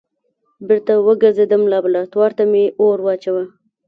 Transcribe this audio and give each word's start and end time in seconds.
بېرته 0.67 0.93
وګرځېدم 1.07 1.61
لابراتوار 1.71 2.31
ته 2.37 2.43
مې 2.51 2.63
اور 2.81 2.97
واچوه. 3.05 3.43